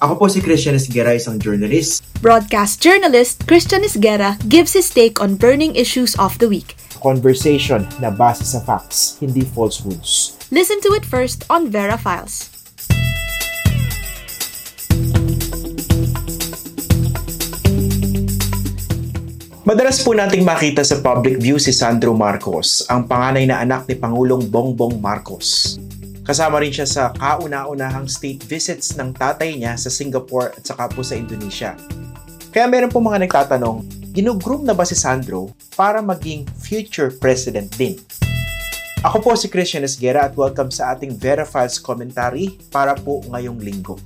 [0.00, 2.00] Ako po si Christian Esguera, isang journalist.
[2.24, 6.72] Broadcast journalist Christian Isguera gives his take on burning issues of the week.
[7.04, 10.40] Conversation na base sa facts, hindi falsehoods.
[10.48, 12.48] Listen to it first on Vera Files.
[19.68, 24.00] Madalas po nating makita sa public view si Sandro Marcos, ang panganay na anak ni
[24.00, 25.76] Pangulong Bongbong Marcos.
[26.30, 31.02] Kasama rin siya sa kauna-unahang state visits ng tatay niya sa Singapore at saka po
[31.02, 31.74] sa Indonesia.
[32.54, 33.82] Kaya meron po mga nagtatanong,
[34.14, 37.98] ginugroom na ba si Sandro para maging future president din?
[39.02, 43.58] Ako po si Christian Esguera at welcome sa ating Vera Files commentary para po ngayong
[43.58, 43.98] linggo.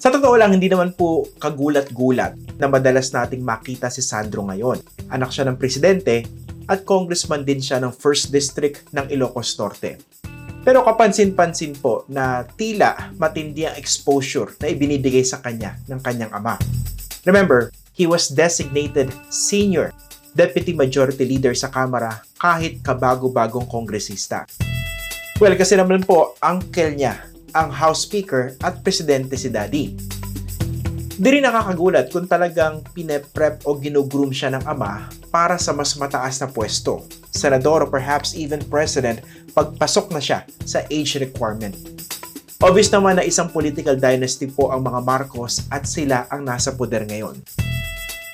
[0.00, 4.80] Sa totoo lang, hindi naman po kagulat-gulat na madalas nating makita si Sandro ngayon.
[5.12, 6.24] Anak siya ng presidente
[6.72, 10.21] at congressman din siya ng 1st District ng Ilocos Norte.
[10.62, 16.54] Pero kapansin-pansin po na tila matindi ang exposure na ibinibigay sa kanya ng kanyang ama.
[17.26, 19.90] Remember, he was designated senior
[20.32, 24.48] deputy majority leader sa Kamara kahit kabago-bagong kongresista.
[25.42, 29.92] Well, kasi naman po, uncle niya, ang House Speaker at Presidente si Daddy.
[31.12, 36.40] Di rin nakakagulat kung talagang pineprep o ginugroom siya ng ama para sa mas mataas
[36.40, 39.24] na pwesto, senador or perhaps even president
[39.56, 41.74] pagpasok na siya sa age requirement.
[42.62, 47.02] Obvious naman na isang political dynasty po ang mga Marcos at sila ang nasa poder
[47.02, 47.34] ngayon.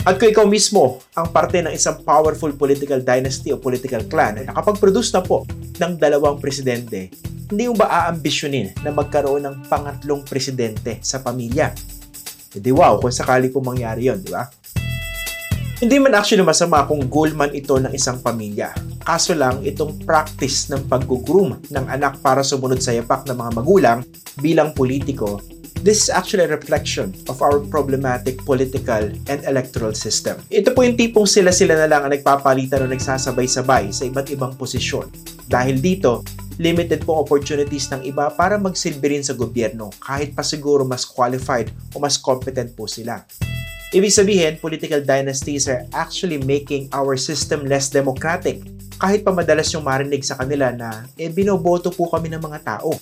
[0.05, 4.53] At kung ikaw mismo ang parte ng isang powerful political dynasty o political clan na
[4.53, 5.49] nakapag-produce na po
[5.81, 7.09] ng dalawang presidente,
[7.49, 11.73] hindi mo ba aambisyonin na magkaroon ng pangatlong presidente sa pamilya?
[12.53, 14.45] Hindi wow, kung sakali po mangyari yon, di ba?
[15.79, 18.75] Hindi man actually masama kung goal man ito ng isang pamilya.
[19.07, 23.99] Kaso lang, itong practice ng pag-groom ng anak para sumunod sa yapak ng mga magulang
[24.43, 25.39] bilang politiko
[25.79, 30.43] This is actually a reflection of our problematic political and electoral system.
[30.51, 35.07] Ito po yung tipong sila-sila na lang ang nagpapalitan o nagsasabay-sabay sa iba't ibang posisyon.
[35.47, 36.27] Dahil dito,
[36.59, 41.71] limited po opportunities ng iba para magsilbi rin sa gobyerno kahit pa siguro mas qualified
[41.95, 43.23] o mas competent po sila.
[43.89, 48.61] Ibig sabihin, political dynasties are actually making our system less democratic
[49.01, 52.93] kahit pa madalas yung marinig sa kanila na eh binoboto po kami ng mga tao.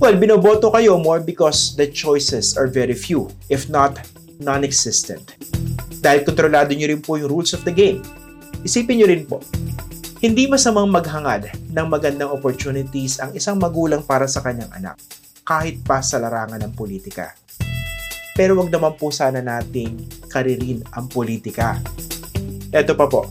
[0.00, 4.00] Well, binoboto kayo more because the choices are very few, if not
[4.40, 5.36] non-existent.
[6.00, 8.00] Dahil kontrolado nyo rin po yung rules of the game.
[8.64, 9.44] Isipin nyo rin po,
[10.24, 14.96] hindi masamang maghangad ng magandang opportunities ang isang magulang para sa kanyang anak,
[15.44, 17.36] kahit pa sa larangan ng politika.
[18.34, 19.98] Pero wag naman po sana nating
[20.30, 21.78] karirin ang politika.
[22.70, 23.26] Ito pa po.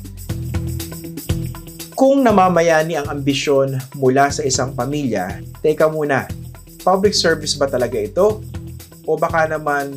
[1.95, 6.27] Kung namamayani ang ambisyon mula sa isang pamilya, teka muna,
[6.83, 8.39] public service ba talaga ito?
[9.03, 9.95] O baka naman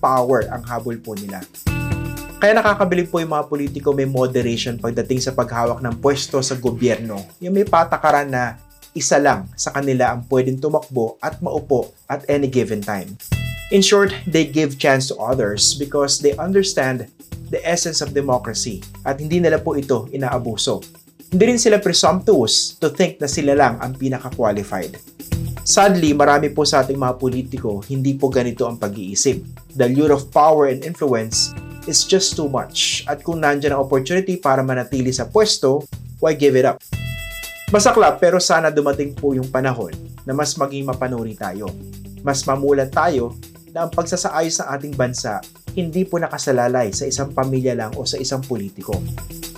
[0.00, 1.44] power ang habol po nila?
[2.36, 7.16] Kaya nakakabilib po yung mga politiko may moderation pagdating sa paghawak ng pwesto sa gobyerno.
[7.40, 8.60] Yung may patakaran na
[8.92, 13.12] isa lang sa kanila ang pwedeng tumakbo at maupo at any given time.
[13.74, 17.10] In short, they give chance to others because they understand
[17.50, 20.86] the essence of democracy at hindi nila po ito inaabuso.
[21.34, 24.94] Hindi rin sila presumptuous to think na sila lang ang pinaka-qualified.
[25.66, 29.42] Sadly, marami po sa ating mga politiko, hindi po ganito ang pag-iisip.
[29.74, 31.50] The lure of power and influence
[31.90, 33.02] is just too much.
[33.10, 35.82] At kung nandyan ang opportunity para manatili sa pwesto,
[36.22, 36.78] why give it up?
[37.74, 39.90] Masaklap pero sana dumating po yung panahon
[40.22, 41.66] na mas maging mapanuri tayo.
[42.22, 43.34] Mas mamulat tayo
[43.76, 45.44] na ang pagsasaayos ng ating bansa
[45.76, 48.96] hindi po nakasalalay sa isang pamilya lang o sa isang politiko.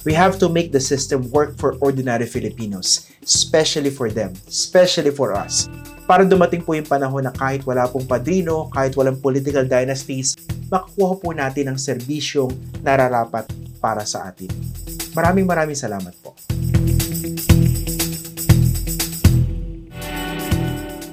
[0.03, 5.31] We have to make the system work for ordinary Filipinos, especially for them, especially for
[5.31, 5.71] us
[6.09, 10.41] para dumating po yung panahon na kahit wala pong padrino, kahit walang political dynasties,
[10.73, 12.49] makukuha po natin ang serbisyong
[12.81, 13.45] nararapat
[13.77, 14.49] para sa atin.
[15.13, 16.33] Maraming maraming salamat po.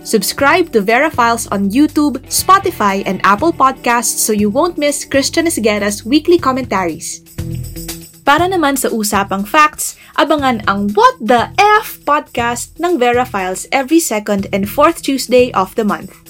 [0.05, 5.49] Subscribe to Vera Files on YouTube, Spotify, and Apple Podcasts so you won't miss Christian
[5.49, 7.25] Esguera's weekly commentaries.
[8.21, 14.01] Para naman sa usapang facts, abangan ang What the F podcast ng Vera Files every
[14.01, 16.24] second and fourth Tuesday of the month.